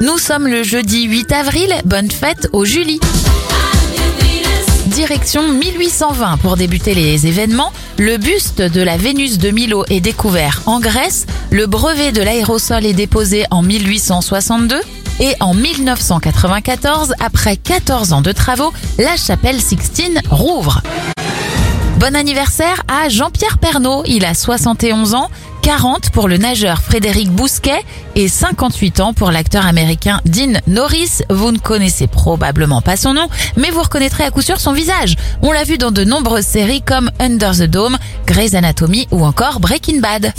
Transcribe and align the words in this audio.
Nous 0.00 0.18
sommes 0.18 0.46
le 0.46 0.62
jeudi 0.62 1.04
8 1.04 1.32
avril, 1.32 1.74
bonne 1.84 2.10
fête 2.10 2.48
au 2.52 2.64
Julie. 2.64 3.00
Direction 4.86 5.52
1820 5.52 6.36
pour 6.36 6.56
débuter 6.56 6.94
les 6.94 7.26
événements. 7.26 7.72
Le 7.98 8.16
buste 8.16 8.62
de 8.62 8.80
la 8.80 8.96
Vénus 8.96 9.38
de 9.38 9.50
Milo 9.50 9.84
est 9.90 10.00
découvert 10.00 10.62
en 10.66 10.78
Grèce. 10.78 11.26
Le 11.50 11.66
brevet 11.66 12.12
de 12.12 12.22
l'aérosol 12.22 12.86
est 12.86 12.92
déposé 12.92 13.44
en 13.50 13.62
1862. 13.62 14.80
Et 15.18 15.34
en 15.40 15.52
1994, 15.52 17.14
après 17.18 17.56
14 17.56 18.12
ans 18.12 18.22
de 18.22 18.30
travaux, 18.30 18.72
la 18.98 19.16
chapelle 19.16 19.60
Sixtine 19.60 20.20
rouvre. 20.30 20.80
Bon 21.98 22.14
anniversaire 22.14 22.84
à 22.86 23.08
Jean-Pierre 23.08 23.58
Pernaud, 23.58 24.04
il 24.06 24.24
a 24.24 24.32
71 24.32 25.14
ans, 25.14 25.28
40 25.68 26.08
pour 26.12 26.28
le 26.28 26.38
nageur 26.38 26.80
Frédéric 26.80 27.30
Bousquet 27.30 27.84
et 28.14 28.26
58 28.26 29.00
ans 29.00 29.12
pour 29.12 29.30
l'acteur 29.30 29.66
américain 29.66 30.22
Dean 30.24 30.54
Norris. 30.66 31.20
Vous 31.28 31.52
ne 31.52 31.58
connaissez 31.58 32.06
probablement 32.06 32.80
pas 32.80 32.96
son 32.96 33.12
nom, 33.12 33.28
mais 33.58 33.68
vous 33.68 33.82
reconnaîtrez 33.82 34.24
à 34.24 34.30
coup 34.30 34.40
sûr 34.40 34.60
son 34.60 34.72
visage. 34.72 35.16
On 35.42 35.52
l'a 35.52 35.64
vu 35.64 35.76
dans 35.76 35.90
de 35.90 36.04
nombreuses 36.04 36.46
séries 36.46 36.80
comme 36.80 37.10
Under 37.20 37.54
the 37.54 37.64
Dome, 37.64 37.98
Grey's 38.26 38.54
Anatomy 38.54 39.08
ou 39.10 39.26
encore 39.26 39.60
Breaking 39.60 40.00
Bad. 40.00 40.32